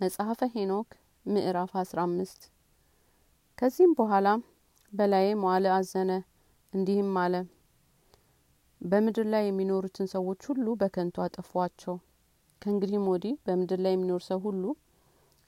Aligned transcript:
መጽሐፈ 0.00 0.40
ሄኖክ 0.52 0.88
ምዕራፍ 1.26 1.72
አስራ 1.80 1.98
አምስት። 2.06 2.40
ከዚህም 3.58 3.92
በኋላ 3.98 4.28
በላዬ 4.92 5.28
መዋለ 5.40 5.66
አዘነ 5.74 6.10
እንዲህም 6.72 7.12
አለ። 7.16 7.34
በምድር 8.80 9.26
ላይ 9.34 9.44
የሚኖሩትን 9.46 10.08
ሰዎች 10.14 10.40
ሁሉ 10.48 10.66
በከንቱ 10.80 11.22
አጠፏቸው። 11.24 11.96
ከእንግዲህም 12.62 13.06
ወዲህ 13.12 13.36
በምድር 13.46 13.80
ላይ 13.84 13.94
የሚኖር 13.96 14.24
ሰው 14.28 14.40
ሁሉ 14.46 14.64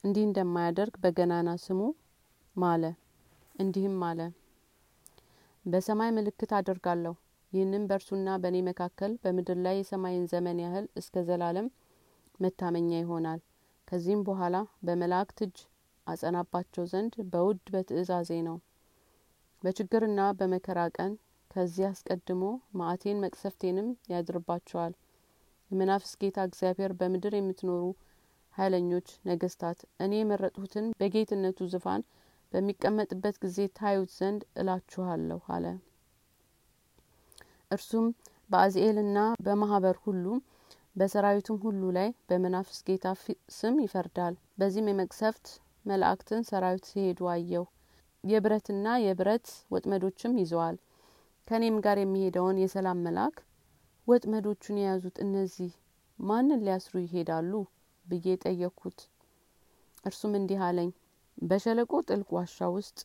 እንዲህ 0.03 0.23
እንደማያደርግ 0.27 0.95
በገናና 1.03 1.57
ስሙ 1.63 1.81
ማለ 2.55 2.83
እንዲህም 3.55 3.99
አለ። 4.09 4.19
በሰማይ 5.65 6.13
ምልክት 6.17 6.53
አደርጋለሁ። 6.57 7.13
ይህንም 7.51 7.85
በእርሱና 7.89 8.37
በእኔ 8.41 8.57
መካከል 8.67 9.13
በምድር 9.23 9.59
ላይ 9.65 9.77
የሰማይን 9.79 10.25
ዘመን 10.31 10.63
ያህል 10.63 10.87
እስከ 10.95 11.25
ዘላለም 11.29 11.69
መታመኛ 12.39 12.91
ይሆናል 12.97 13.39
ከዚህም 13.87 14.21
በኋላ 14.27 14.55
በመላእክት 14.85 15.39
እጅ 15.45 15.57
አጸናባቸው 16.07 16.83
ዘንድ 16.91 17.13
በውድ 17.31 17.63
በትእዛዜ 17.73 18.31
ነው። 18.47 18.57
በችግርና 19.63 20.21
በመከራ 20.39 20.79
ቀን 20.97 21.13
ከዚህ 21.51 21.85
አስቀድሞ 21.89 22.43
ማዕቴን 22.79 23.21
መቅሰፍቴንም 23.23 23.87
ያድርባቸዋል። 24.11 24.93
የመናፍስ 25.71 26.11
ጌታ 26.21 26.37
እግዚአብሔር 26.47 26.91
በምድር 26.99 27.33
የምትኖሩ 27.37 27.83
ኃይለኞች 28.53 29.07
ነገስታት 29.29 29.79
እኔ 30.03 30.13
የመረጥሁትን 30.19 30.85
በጌትነቱ 30.99 31.67
ዙፋን 31.73 32.03
በሚቀመጥበት 32.53 33.35
ጊዜ 33.43 33.67
ታዩት 33.79 34.11
ዘንድ 34.17 34.41
እላችኋለሁ 34.61 35.41
አለ። 35.55 35.65
እርሱም 37.71 38.05
በአዝኤልና 38.49 39.17
በማህበር 39.45 39.97
ሁሉ 40.05 40.25
በሰራዊቱም 40.97 41.57
ሁሉ 41.63 41.81
ላይ 41.97 42.09
በመናፍስ 42.29 42.77
ጌታ 42.87 43.07
ስም 43.55 43.75
ይፈርዳል። 43.83 44.35
በዚህም 44.59 44.89
የመቅሰፍት 44.91 45.47
መላእክትን 45.85 46.41
ሰራዊት 46.49 46.85
ሲሄዱ 46.89 47.19
አየው 47.33 47.65
የብረትና 48.23 48.95
የብረት 49.03 49.47
ወጥመዶችም 49.73 50.39
ይዘዋል። 50.41 50.77
ከእኔም 51.47 51.75
ጋር 51.85 51.97
የሚሄደውን 52.01 52.57
የሰላም 52.61 53.03
መልአክ 53.05 53.35
ወጥመዶቹን 54.07 54.79
የያዙት 54.79 55.17
እነዚህ 55.25 55.71
ማንን 56.19 56.63
ሊያስሩ 56.65 56.95
ይሄዳሉ 57.03 57.51
ብዬ 58.05 58.35
ጠየቅኩት 58.43 58.99
እርሱም 60.03 60.33
እንዲህ 60.39 60.59
አለኝ 60.67 60.89
በሸለቆ 61.43 61.93
ጥልቅ 62.07 62.29
ዋሻ 62.37 62.67
ውስጥ 62.75 62.99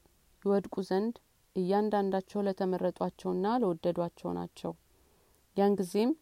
ይወድቁ 0.45 0.75
ዘንድ 0.89 1.15
እያንዳንዳቸው 1.57 2.45
ለተመረጧቸውና 2.47 3.47
ለወደዷቸው 3.63 4.31
ናቸው። 4.39 4.73
ያን 5.57 5.75
ጊዜም 5.81 6.13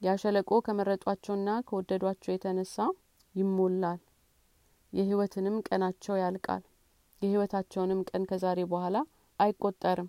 ያሸለቆ 0.00 0.60
ከመረጧቸውና 0.66 1.50
ከወደዷቸው 1.68 2.32
የተነሳ 2.32 2.76
ይሞላል። 3.34 4.00
የህይወትንም 4.92 5.56
ቀናቸው 5.68 6.14
ያልቃል። 6.20 6.62
የህይወታቸውንም 7.22 8.00
ቀን 8.10 8.22
ከዛሬ 8.30 8.60
በኋላ 8.70 8.96
አይቆጠርም። 9.40 10.08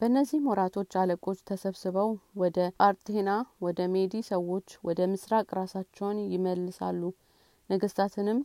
በእነዚህም 0.00 0.48
ወራቶች 0.50 0.92
አለቆች 1.00 1.38
ተሰብስበው 1.48 2.08
ወደ 2.36 2.58
አርቴና 2.80 3.30
ወደ 3.62 3.80
ሜዲ 3.92 4.14
ሰዎች 4.30 4.68
ወደ 4.84 5.00
ምስራቅ 5.12 5.46
ራሳቸውን 5.58 6.18
ይመልሳሉ። 6.32 7.02
ነገስታትንም 7.70 8.40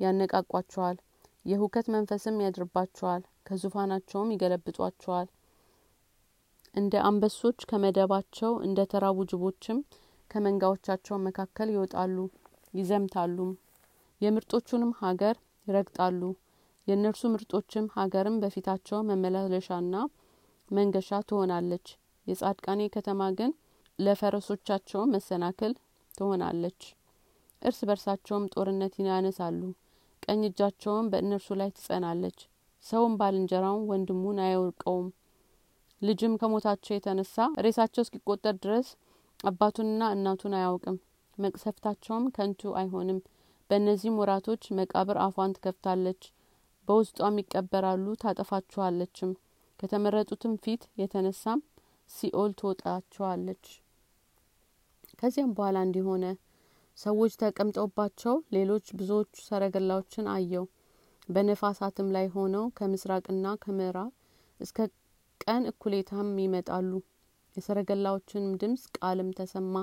ያነቃቋቸዋል። 0.00 0.96
የሁከት 1.44 1.86
መንፈስም 1.94 2.36
ያድርባቸዋል። 2.44 3.22
ከዙፋናቸውም 3.46 4.32
ይገለብጧቸዋል። 4.34 5.28
እንደ 6.74 6.94
አንበሶች 7.08 7.60
ከመደባቸው 7.70 8.52
እንደ 8.66 8.80
ተራቡ 8.90 9.18
ጅቦችም 9.30 9.78
ከመንጋዎቻቸው 10.30 11.16
መካከል 11.26 11.68
ይወጣሉ 11.74 12.16
ይዘምታሉም 12.74 13.50
የምርጦቹንም 14.20 14.92
ሀገር 15.00 15.36
ይረግጣሉ። 15.66 16.20
የእነርሱ 16.86 17.22
ምርጦችም 17.32 17.86
ሀገርም 17.96 18.36
በፊታቸው 18.42 18.98
መመላለሻና 19.08 19.94
መንገሻ 20.68 21.20
ትሆናለች። 21.28 21.86
የጻድቃኔ 22.26 22.80
ከተማ 22.94 23.22
ግን 23.38 23.50
ለፈረሶቻቸው 23.98 25.02
መሰናክል 25.12 25.72
ትሆናለች። 26.14 26.80
እርስ 27.62 27.80
በርሳቸውም 27.88 28.44
ጦርነት 28.54 28.94
ያነሳሉ። 29.06 29.60
ቀኝ 30.22 30.40
እጃቸውም 30.48 31.08
በእነርሱ 31.12 31.48
ላይ 31.60 31.70
ትጸናለች። 31.76 32.38
ሰውም 32.84 33.14
ባልንጀራውን 33.20 33.86
ወንድሙን 33.90 34.38
አያውቀውም። 34.44 35.08
ልጅም 36.02 36.34
ከሞታቸው 36.40 36.92
የተነሳ 36.94 37.36
ሬሳቸው 37.64 38.02
እስኪቆጠር 38.04 38.56
ድረስ 38.64 38.88
አባቱንና 39.40 40.02
እናቱን 40.14 40.54
አያውቅም። 40.58 40.96
መቅሰፍታቸውም 41.38 42.24
ከንቱ 42.36 42.70
አይሆንም። 42.78 43.18
በእነዚህም 43.70 44.18
ወራቶች 44.20 44.62
መቃብር 44.78 45.18
አፏን 45.24 45.54
ትከፍታለች። 45.56 46.22
በውስጧም 46.88 47.38
ይቀበራሉ 47.40 48.06
ታጠፋችኋለችም። 48.22 49.32
ከተመረጡትም 49.80 50.54
ፊት 50.62 50.84
የተነሳም 51.00 51.60
ሲኦል 52.10 52.52
ትወጣቸዋለች 52.58 53.64
ከዚያም 55.18 55.52
በኋላ 55.56 55.78
እንዲሆነ 55.86 56.24
ሰዎች 56.98 57.32
ተቀምጠውባቸው 57.42 58.34
ሌሎች 58.52 58.86
ብዙዎች 58.98 59.32
ሰረገላዎችን 59.46 60.26
አየው። 60.34 60.64
በነፋሳትም 61.28 62.08
ላይ 62.16 62.26
ሆነው 62.34 62.64
ከምስራቅና 62.78 63.46
ከምዕራብ 63.62 64.10
እስከ 64.60 64.78
ቀን 65.40 65.62
እኩሌታም 65.70 66.30
ይመጣሉ 66.44 66.90
የሰረገላዎችንም 67.58 68.56
ድምጽ 68.62 68.84
ቃልም 68.98 69.30
ተሰማ። 69.38 69.74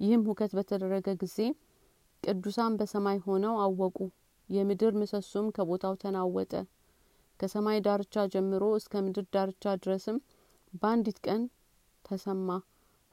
ይህም 0.00 0.22
ሁከት 0.28 0.52
በተደረገ 0.58 1.08
ጊዜ 1.20 1.38
ቅዱሳን 2.22 2.76
በሰማይ 2.78 3.18
ሆነው 3.26 3.54
አወቁ። 3.64 3.98
የምድር 4.48 4.94
ምሰሶም 5.00 5.46
ከቦታው 5.56 5.94
ተናወጠ። 6.02 6.52
ከሰማይ 7.40 7.78
ዳርቻ 7.86 8.24
ጀምሮ 8.32 8.64
እስከ 8.78 9.02
ምድር 9.04 9.26
ዳርቻ 9.34 9.74
ድረስም 9.82 10.18
በአንዲት 10.72 11.18
ቀን 11.26 11.42
ተሰማ። 12.04 12.48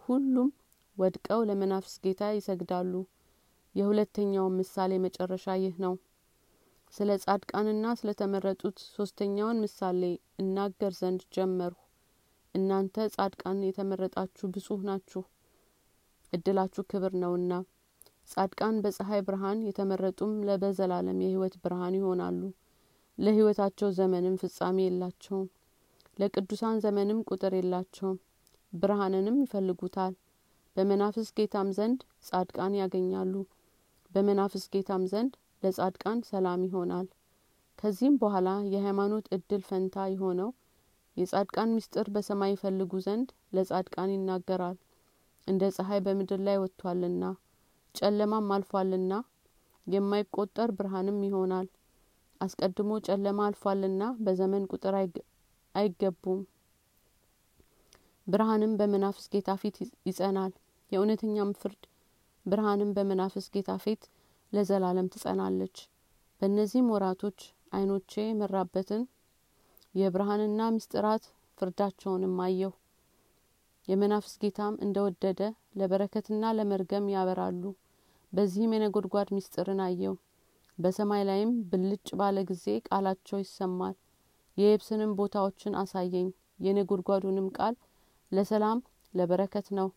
ሁሉም 0.01 0.49
ወድቀው 0.97 1.41
ለመናፍስ 1.49 1.93
ጌታ 2.03 2.31
ይሰግዳሉ። 2.35 2.93
የሁለተኛውን 3.75 4.57
ምሳሌ 4.59 4.91
መጨረሻ 5.05 5.55
ይህ 5.61 5.75
ነው። 5.83 5.93
ስለ 6.93 7.11
ጻድቃንና 7.23 7.93
ስለ 7.99 8.11
ተመረጡት 8.21 8.79
ሶስተኛውን 8.95 9.61
ምሳሌ 9.63 10.01
እናገር 10.41 10.93
ዘንድ 10.99 11.21
ጀመርሁ 11.35 11.80
እናንተ 12.55 13.05
ጻድቃን 13.13 13.59
የተመረጣችሁ 13.65 14.45
ብጹህ 14.53 14.81
ናችሁ። 14.87 15.21
እድላችሁ 16.33 16.83
ክብር 16.91 17.13
ነውና 17.21 17.53
ጻድቃን 18.29 18.75
በፀሐይ 18.83 19.21
ብርሃን 19.27 19.59
የተመረጡም 19.67 20.33
ለበዘላለም 20.47 21.21
የህይወት 21.23 21.55
ብርሃን 21.63 21.95
ይሆናሉ። 21.99 22.41
ለህይወታቸው 23.17 23.89
ዘመንም 23.97 24.35
ፍጻሜ 24.41 24.77
የላቸውም። 24.85 25.47
ለቅዱሳን 26.17 26.77
ዘመንም 26.85 27.19
ቁጥር 27.29 27.53
የላቸውም። 27.57 28.17
ብርሃንንም 28.73 29.37
ይፈልጉታል። 29.43 30.13
በመናፍስ 30.75 31.29
ጌታም 31.37 31.69
ዘንድ 31.77 31.99
ጻድቃን 32.27 32.75
ያገኛሉ። 32.81 33.33
በመናፍስ 34.11 34.65
ጌታም 34.73 35.03
ዘንድ 35.11 35.33
ለጻድቃን 35.63 36.19
ሰላም 36.29 36.61
ይሆናል። 36.67 37.07
ከዚህም 37.79 38.15
በኋላ 38.21 38.49
የሃይማኖት 38.73 39.25
እድል 39.35 39.61
ፈንታ 39.67 40.05
የሆነው 40.13 40.49
የጻድቃን 41.17 41.73
ምስጢር 41.75 42.07
በሰማይ 42.13 42.51
ይፈልጉ 42.53 42.91
ዘንድ 43.05 43.27
ለጻድቃን 43.55 44.13
ይናገራል። 44.13 44.77
እንደ 45.47 45.69
ፀሐይ 45.75 45.99
በምድር 46.05 46.39
ላይ 46.47 46.57
ወጥቷልና 46.61 47.23
ጨለማም 47.95 48.49
አልፏልና 48.55 49.13
የማይቆጠር 49.87 50.69
ብርሃንም 50.77 51.19
ይሆናል። 51.27 51.67
አስቀድሞ 52.41 52.91
ጨለማ 53.07 53.39
አልፏልና 53.47 54.03
በዘመን 54.25 54.63
ቁጥር 54.71 54.95
አይገቡም። 55.75 56.41
ብርሃንም 58.27 58.73
በመናፍስ 58.79 59.25
ጌታ 59.33 59.51
ፊት 59.61 59.77
ይጸናል። 60.07 60.53
የእውነተኛም 60.91 61.51
ፍርድ 61.59 61.83
ብርሃንም 62.45 62.89
በመናፍስ 62.95 63.45
ጌታ 63.55 63.71
ፊት 63.83 64.03
ለዘላለም 64.53 65.09
ትጸናለች። 65.13 65.75
በእነዚህም 66.41 66.91
ወራቶች 66.93 67.39
አይኖቼ 67.73 68.13
የመራበትን 68.23 69.03
የብርሃንና 69.95 70.61
ምስጢራት 70.73 71.23
ፍርዳቸውንም 71.57 72.35
አየሁ። 72.43 72.71
የመናፍስ 73.87 74.33
ጌታም 74.41 74.75
እንደወደደ 74.85 75.39
ለበረከትና 75.79 76.51
ለመርገም 76.57 77.05
ያበራሉ። 77.13 77.63
በዚህም 78.33 78.75
የነጎድጓድ 78.75 79.29
ምስጢርን 79.35 79.81
አየው 79.85 80.15
በሰማይ 80.77 81.23
ላይም 81.29 81.51
ብልጭ 81.71 82.07
ባለ 82.19 82.37
ጊዜ 82.49 82.65
ቃላቸው 82.87 83.39
ይሰማል። 83.41 83.95
የየብስንም 84.57 85.15
ቦታዎችን 85.19 85.77
አሳየኝ። 85.81 86.29
የነጎድጓዱንም 86.59 87.47
ቃል 87.57 87.75
ለሰላም 88.31 88.79
ለበረከት 89.13 89.67
ነው። 89.79 89.87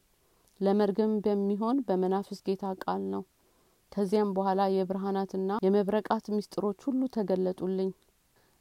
ለመርገም 0.61 1.12
በሚሆን 1.25 1.76
በመናፍስ 1.87 2.41
ጌታ 2.46 2.64
ቃል 2.82 3.02
ነው። 3.14 3.23
ከዚያም 3.93 4.31
በኋላ 4.37 4.62
የብርሃናትና 4.75 5.58
የመብረቃት 5.64 6.26
ምስጢሮች 6.35 6.81
ሁሉ 6.87 7.00
ተገለጡልኝ 7.17 7.91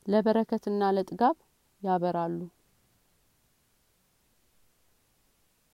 ለበረከትና 0.08 0.92
ለጥጋብ 0.96 1.36
ያበራሉ 1.82 2.40